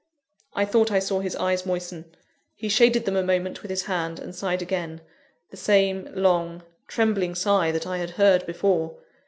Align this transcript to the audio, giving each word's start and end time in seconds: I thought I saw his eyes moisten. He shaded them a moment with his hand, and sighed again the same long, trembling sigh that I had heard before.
I 0.55 0.65
thought 0.65 0.91
I 0.91 0.97
saw 0.97 1.19
his 1.19 1.35
eyes 1.35 1.63
moisten. 1.63 2.05
He 2.55 2.69
shaded 2.69 3.05
them 3.05 3.15
a 3.15 3.21
moment 3.21 3.61
with 3.61 3.69
his 3.69 3.83
hand, 3.83 4.19
and 4.19 4.33
sighed 4.33 4.59
again 4.63 5.01
the 5.51 5.57
same 5.57 6.09
long, 6.15 6.63
trembling 6.87 7.35
sigh 7.35 7.71
that 7.71 7.85
I 7.85 7.99
had 7.99 8.09
heard 8.17 8.47
before. 8.47 8.97